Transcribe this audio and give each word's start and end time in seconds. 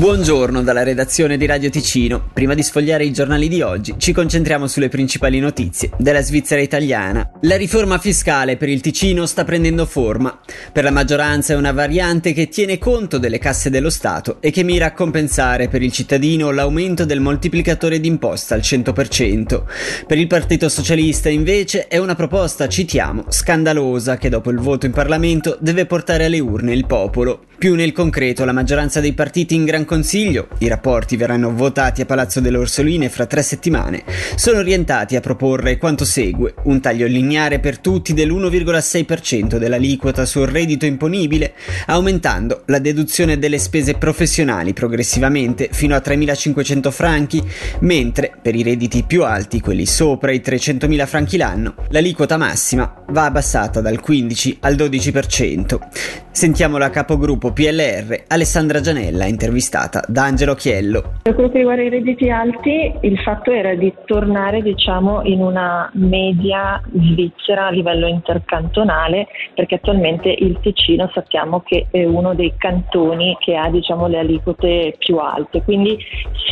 Buongiorno 0.00 0.62
dalla 0.62 0.82
redazione 0.82 1.36
di 1.36 1.44
Radio 1.44 1.68
Ticino. 1.68 2.30
Prima 2.32 2.54
di 2.54 2.62
sfogliare 2.62 3.04
i 3.04 3.12
giornali 3.12 3.48
di 3.48 3.60
oggi, 3.60 3.96
ci 3.98 4.14
concentriamo 4.14 4.66
sulle 4.66 4.88
principali 4.88 5.38
notizie 5.40 5.90
della 5.98 6.22
Svizzera 6.22 6.62
italiana. 6.62 7.32
La 7.42 7.58
riforma 7.58 7.98
fiscale 7.98 8.56
per 8.56 8.70
il 8.70 8.80
Ticino 8.80 9.26
sta 9.26 9.44
prendendo 9.44 9.84
forma. 9.84 10.40
Per 10.72 10.84
la 10.84 10.90
maggioranza 10.90 11.52
è 11.52 11.56
una 11.56 11.72
variante 11.72 12.32
che 12.32 12.48
tiene 12.48 12.78
conto 12.78 13.18
delle 13.18 13.38
casse 13.38 13.68
dello 13.68 13.90
Stato 13.90 14.38
e 14.40 14.50
che 14.50 14.62
mira 14.62 14.86
a 14.86 14.94
compensare 14.94 15.68
per 15.68 15.82
il 15.82 15.92
cittadino 15.92 16.50
l'aumento 16.50 17.04
del 17.04 17.20
moltiplicatore 17.20 18.00
d'imposta 18.00 18.54
al 18.54 18.62
100%. 18.62 19.62
Per 20.06 20.16
il 20.16 20.26
Partito 20.28 20.70
Socialista, 20.70 21.28
invece, 21.28 21.88
è 21.88 21.98
una 21.98 22.14
proposta, 22.14 22.68
citiamo, 22.68 23.26
scandalosa 23.28 24.16
che 24.16 24.30
dopo 24.30 24.48
il 24.48 24.60
voto 24.60 24.86
in 24.86 24.92
Parlamento 24.92 25.58
deve 25.60 25.84
portare 25.84 26.24
alle 26.24 26.40
urne 26.40 26.72
il 26.72 26.86
popolo. 26.86 27.44
Più 27.60 27.74
nel 27.74 27.92
concreto, 27.92 28.46
la 28.46 28.52
maggioranza 28.52 29.00
dei 29.00 29.12
partiti 29.12 29.54
in 29.54 29.66
Gran 29.66 29.84
Consiglio, 29.84 30.48
i 30.60 30.68
rapporti 30.68 31.18
verranno 31.18 31.54
votati 31.54 32.00
a 32.00 32.06
Palazzo 32.06 32.40
delle 32.40 32.56
Orsoline 32.56 33.10
fra 33.10 33.26
tre 33.26 33.42
settimane, 33.42 34.02
sono 34.34 34.60
orientati 34.60 35.14
a 35.14 35.20
proporre 35.20 35.76
quanto 35.76 36.06
segue: 36.06 36.54
un 36.62 36.80
taglio 36.80 37.06
lineare 37.06 37.58
per 37.58 37.78
tutti 37.78 38.14
dell'1,6% 38.14 39.58
dell'aliquota 39.58 40.24
sul 40.24 40.46
reddito 40.46 40.86
imponibile, 40.86 41.52
aumentando 41.88 42.62
la 42.64 42.78
deduzione 42.78 43.38
delle 43.38 43.58
spese 43.58 43.92
professionali 43.92 44.72
progressivamente 44.72 45.68
fino 45.70 45.94
a 45.94 46.02
3.500 46.02 46.90
franchi, 46.90 47.42
mentre 47.80 48.32
per 48.40 48.54
i 48.54 48.62
redditi 48.62 49.04
più 49.04 49.22
alti, 49.22 49.60
quelli 49.60 49.84
sopra 49.84 50.32
i 50.32 50.40
300.000 50.42 51.06
franchi 51.06 51.36
l'anno, 51.36 51.74
l'aliquota 51.90 52.38
massima 52.38 53.04
va 53.10 53.26
abbassata 53.26 53.82
dal 53.82 54.00
15 54.00 54.56
al 54.60 54.76
12%. 54.76 56.28
Sentiamo 56.32 56.78
la 56.78 56.90
capogruppo 56.90 57.52
PLR 57.52 58.26
Alessandra 58.28 58.80
Gianella, 58.80 59.24
intervistata 59.24 60.00
da 60.06 60.22
Angelo 60.22 60.54
Chiello. 60.54 61.14
Per 61.22 61.34
quello 61.34 61.50
che 61.50 61.58
riguarda 61.58 61.82
i 61.82 61.88
redditi 61.88 62.30
alti, 62.30 62.94
il 63.00 63.18
fatto 63.18 63.50
era 63.50 63.74
di 63.74 63.92
tornare 64.06 64.62
diciamo, 64.62 65.22
in 65.24 65.40
una 65.40 65.90
media 65.94 66.80
svizzera 66.92 67.66
a 67.66 67.70
livello 67.70 68.06
intercantonale, 68.06 69.26
perché 69.56 69.74
attualmente 69.74 70.28
il 70.28 70.56
Ticino 70.62 71.10
sappiamo 71.12 71.62
che 71.62 71.88
è 71.90 72.04
uno 72.04 72.32
dei 72.34 72.54
cantoni 72.56 73.36
che 73.40 73.56
ha 73.56 73.68
diciamo, 73.68 74.06
le 74.06 74.20
aliquote 74.20 74.94
più 74.98 75.16
alte, 75.16 75.62
quindi 75.62 75.98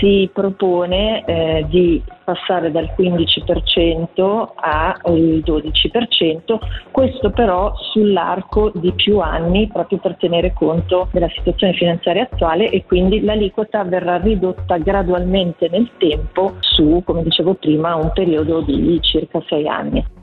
si 0.00 0.28
propone 0.34 1.24
eh, 1.24 1.66
di 1.68 2.02
passare 2.28 2.70
dal 2.70 2.92
15% 2.94 4.48
al 4.54 5.42
12%, 5.42 6.58
questo 6.90 7.30
però 7.30 7.72
sull'arco 7.74 8.70
di 8.74 8.92
più 8.92 9.20
anni 9.20 9.66
proprio 9.68 9.96
per 9.96 10.16
tenere 10.16 10.52
conto 10.52 11.08
della 11.10 11.30
situazione 11.30 11.72
finanziaria 11.72 12.28
attuale 12.30 12.68
e 12.68 12.84
quindi 12.84 13.22
l'aliquota 13.22 13.82
verrà 13.84 14.18
ridotta 14.18 14.76
gradualmente 14.76 15.70
nel 15.70 15.88
tempo 15.96 16.56
su, 16.60 17.00
come 17.02 17.22
dicevo 17.22 17.54
prima, 17.54 17.94
un 17.94 18.10
periodo 18.12 18.60
di 18.60 18.98
circa 19.00 19.42
sei 19.46 19.66
anni. 19.66 20.17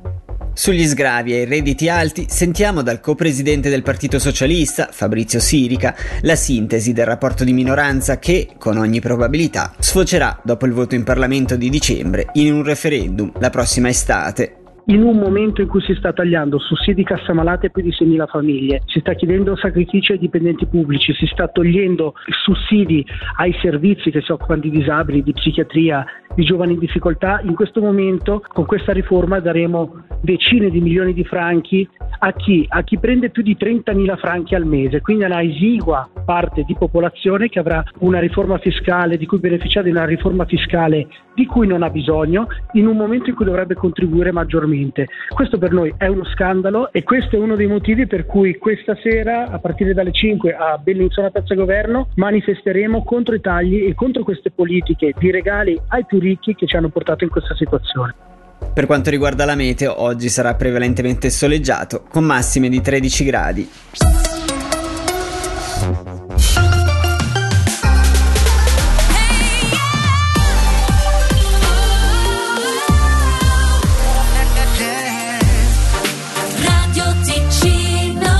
Sugli 0.57 0.85
sgravi 0.85 1.33
e 1.33 1.41
i 1.41 1.45
redditi 1.45 1.89
alti 1.89 2.27
sentiamo 2.29 2.81
dal 2.81 3.01
co-presidente 3.01 3.69
del 3.69 3.83
Partito 3.83 4.19
Socialista, 4.19 4.87
Fabrizio 4.89 5.41
Sirica, 5.41 5.93
la 6.21 6.35
sintesi 6.35 6.93
del 6.93 7.05
rapporto 7.05 7.43
di 7.43 7.51
minoranza 7.51 8.19
che, 8.19 8.47
con 8.57 8.77
ogni 8.77 9.01
probabilità, 9.01 9.73
sfocerà 9.77 10.39
dopo 10.45 10.65
il 10.65 10.71
voto 10.71 10.95
in 10.95 11.03
Parlamento 11.03 11.57
di 11.57 11.69
dicembre 11.69 12.27
in 12.35 12.53
un 12.53 12.63
referendum 12.63 13.33
la 13.39 13.49
prossima 13.49 13.89
estate. 13.89 14.59
In 14.87 15.01
un 15.01 15.17
momento 15.17 15.61
in 15.61 15.67
cui 15.67 15.81
si 15.81 15.95
sta 15.95 16.13
tagliando 16.13 16.59
sussidi 16.59 17.03
cassa 17.03 17.33
malate 17.33 17.67
a 17.67 17.69
più 17.69 17.81
di 17.81 17.89
6.000 17.89 18.27
famiglie, 18.27 18.83
si 18.85 18.99
sta 18.99 19.13
chiedendo 19.13 19.57
sacrifici 19.57 20.11
ai 20.11 20.19
dipendenti 20.19 20.67
pubblici, 20.67 21.11
si 21.13 21.25
sta 21.25 21.47
togliendo 21.47 22.13
sussidi 22.43 23.03
ai 23.37 23.53
servizi 23.61 24.11
che 24.11 24.21
si 24.21 24.31
occupano 24.31 24.61
di 24.61 24.69
disabili, 24.69 25.23
di 25.23 25.33
psichiatria, 25.33 26.05
di 26.35 26.43
giovani 26.43 26.73
in 26.73 26.79
difficoltà, 26.79 27.41
in 27.43 27.55
questo 27.55 27.81
momento 27.81 28.44
con 28.47 28.65
questa 28.65 28.94
riforma 28.94 29.39
daremo 29.39 30.03
decine 30.25 30.69
di 30.69 30.81
milioni 30.81 31.13
di 31.13 31.24
franchi 31.24 31.88
a 32.19 32.34
chi? 32.34 32.66
A 32.68 32.81
chi 32.81 32.97
prende 33.00 33.30
più 33.30 33.41
di 33.41 33.56
30.000 33.58 34.18
franchi 34.18 34.56
al 34.56 34.66
mese, 34.66 35.00
quindi 35.02 35.24
a 35.24 35.28
una 35.28 35.41
esigua 35.41 36.09
parte 36.25 36.63
di 36.63 36.75
popolazione 36.78 37.47
che 37.47 37.59
avrà 37.59 37.84
una 38.00 38.19
riforma 38.19 38.58
fiscale, 38.58 39.18
di 39.18 39.25
cui 39.25 39.40
beneficiare 39.40 39.86
di 39.86 39.96
una 39.96 40.06
riforma 40.06 40.46
fiscale 40.46 41.08
di 41.34 41.46
cui 41.46 41.68
non 41.68 41.84
ha 41.84 41.90
bisogno, 41.90 42.47
in 42.74 42.88
un 42.88 42.97
momento 42.97 43.30
in 43.30 43.36
cui 43.36 43.46
dovrebbe 43.46 43.75
contribuire 43.75 44.31
maggiormente. 44.31 45.08
Questo 45.30 45.58
per 45.58 45.72
noi 45.72 45.94
è 45.97 46.08
uno 46.08 46.25
scandalo 46.25 46.92
e 46.92 47.03
questo 47.03 47.36
è 47.36 47.40
uno 47.40 47.56
dei 47.56 47.68
motivi 47.68 48.07
per 48.07 48.25
cui 48.25 48.57
questa 48.57 48.96
sera, 49.02 49.50
a 49.50 49.59
partire 49.59 49.94
dalle 49.94 50.12
5 50.12 50.56
a 50.56 50.78
Bellinzona 50.78 51.30
Piazza 51.30 51.53
Governo, 51.53 52.07
manifesteremo 52.16 53.03
contro 53.03 53.36
i 53.36 53.42
tagli 53.42 53.84
e 53.86 53.94
contro 53.94 54.24
queste 54.24 54.50
politiche 54.50 55.13
di 55.18 55.31
regali 55.31 55.80
ai 55.90 56.06
più 56.06 56.19
ricchi 56.19 56.56
che 56.56 56.66
ci 56.66 56.75
hanno 56.75 56.90
portato 56.90 57.24
in 57.24 57.30
questa 57.30 57.53
situazione. 57.56 58.34
Per 58.75 58.88
quanto 58.88 59.09
riguarda 59.09 59.46
la 59.46 59.56
meteo, 59.56 60.02
oggi 60.02 60.28
sarà 60.28 60.53
prevalentemente 60.56 61.30
soleggiato, 61.30 62.03
con 62.09 62.25
massime 62.25 62.68
di 62.68 62.81
13 62.81 63.24
gradi. 63.24 63.69